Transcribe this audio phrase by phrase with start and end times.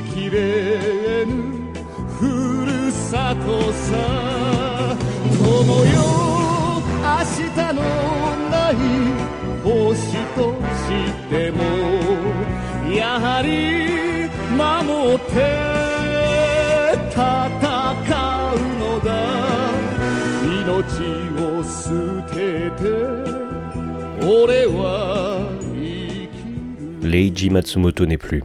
[0.00, 1.32] きれぬ
[2.18, 4.96] ふるさとさ
[5.38, 5.92] 友よ
[7.02, 7.80] 明日の
[8.50, 8.74] ない
[9.62, 9.66] 星
[10.34, 10.38] と
[10.86, 10.88] し
[11.28, 11.58] ても
[12.92, 13.48] やはり
[14.56, 15.32] 守って
[17.10, 17.20] 戦
[18.54, 19.08] うのだ。
[20.68, 20.76] 命
[21.40, 21.90] を捨
[22.28, 22.82] てて
[24.24, 24.78] 俺は
[27.02, 28.42] Leiji Matsumoto n'est plus.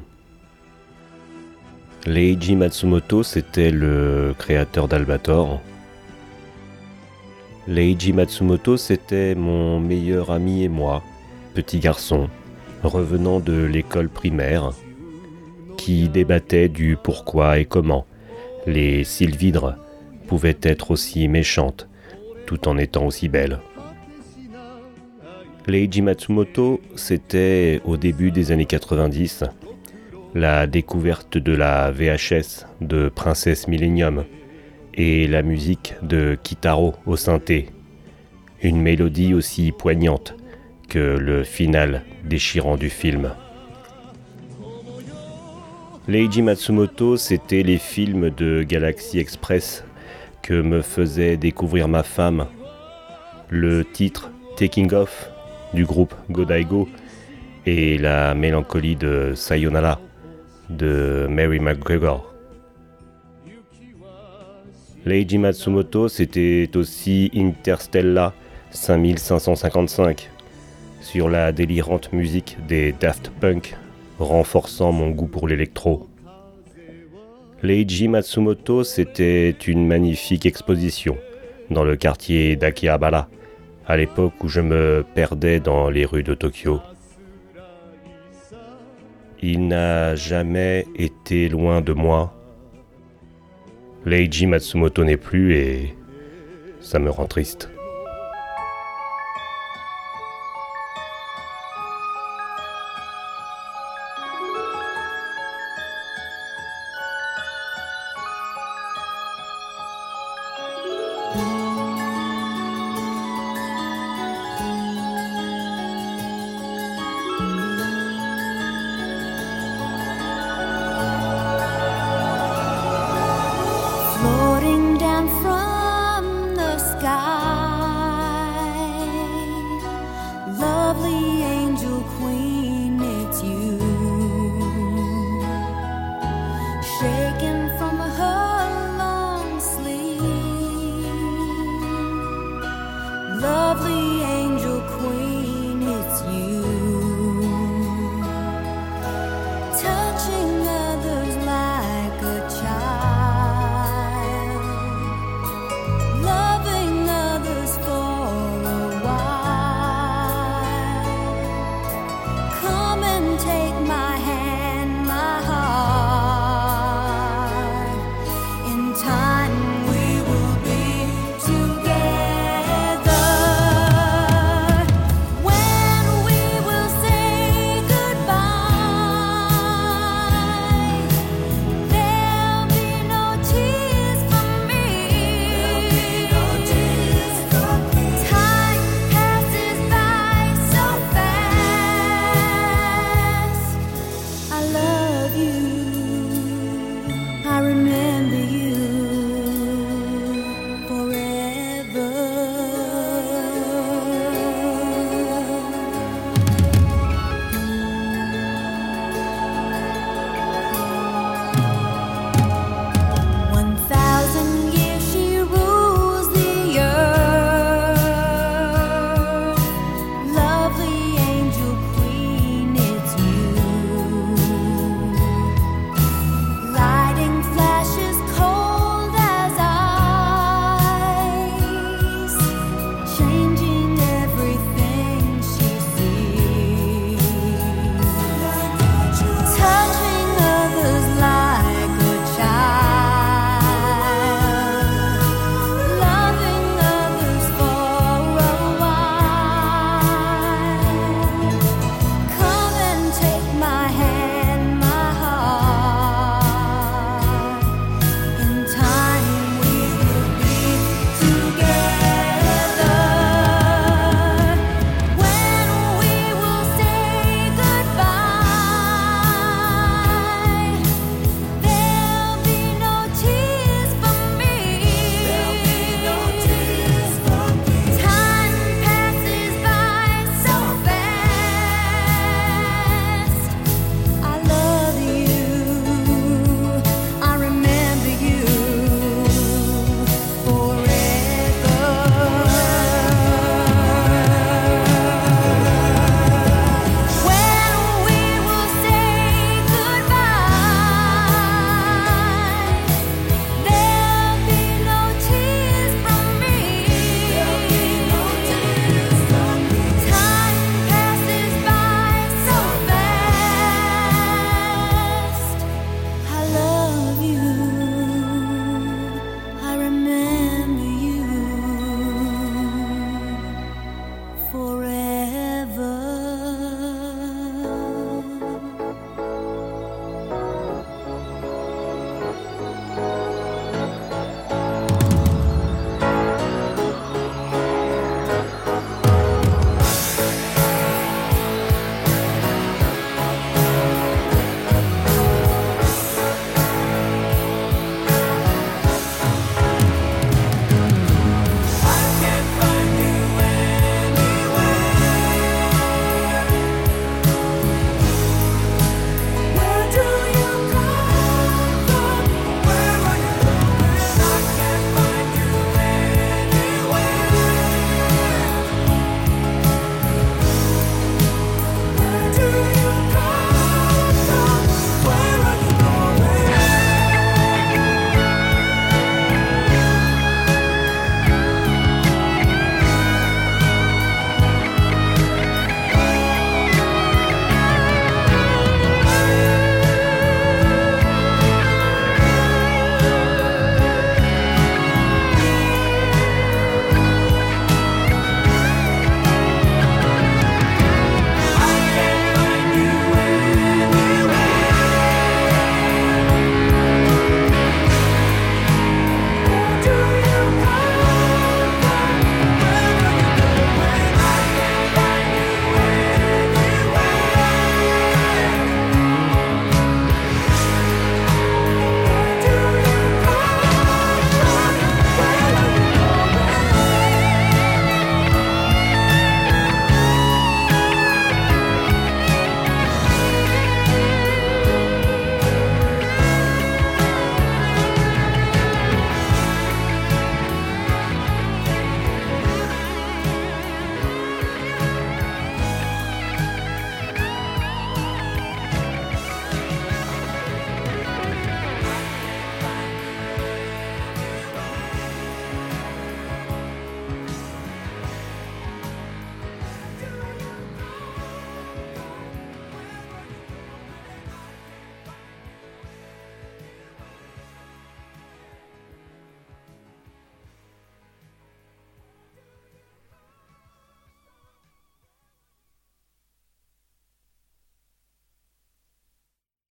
[2.06, 5.62] Leiji Matsumoto, c'était le créateur d'Albator.
[7.66, 11.02] Leiji Matsumoto, c'était mon meilleur ami et moi,
[11.54, 12.30] petit garçon,
[12.84, 14.72] revenant de l'école primaire,
[15.78, 18.06] qui débattait du pourquoi et comment
[18.68, 19.78] les sylvidres
[20.28, 21.88] pouvaient être aussi méchantes
[22.46, 23.60] tout en étant aussi belles.
[25.68, 29.46] Leiji Matsumoto, c'était au début des années 90
[30.34, 34.26] la découverte de la VHS de Princesse Millennium
[34.96, 37.68] et la musique de Kitaro au synthé.
[38.62, 40.36] Une mélodie aussi poignante
[40.90, 43.32] que le final déchirant du film.
[46.08, 49.86] Leiji Matsumoto, c'était les films de Galaxy Express
[50.42, 52.48] que me faisait découvrir ma femme.
[53.50, 55.30] Le titre Taking Off
[55.74, 56.90] du groupe Godaigo
[57.66, 60.00] et la mélancolie de Sayonara
[60.70, 62.34] de Mary McGregor.
[65.06, 68.34] Leiji Matsumoto, c'était aussi Interstellar
[68.72, 70.30] 5555
[71.02, 73.76] sur la délirante musique des Daft Punk,
[74.20, 76.08] renforçant mon goût pour l'électro.
[77.62, 81.18] Leiji Matsumoto, c'était une magnifique exposition
[81.70, 83.28] dans le quartier d'Akihabara
[83.86, 86.80] à l'époque où je me perdais dans les rues de Tokyo.
[89.46, 92.34] Il n'a jamais été loin de moi.
[94.06, 95.98] Leiji Matsumoto n'est plus et
[96.80, 97.70] ça me rend triste.